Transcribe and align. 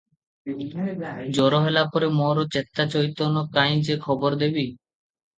ଜର 1.37 1.59
ହେଲା 1.65 1.83
ପରେ 1.95 2.09
ମୋର 2.19 2.45
ଚେତା 2.55 2.85
ଚଇତନ 2.93 3.43
କାଇଁ 3.59 3.83
ଯେ 3.91 3.99
ଖବର 4.07 4.41
ଦେବି? 4.45 4.65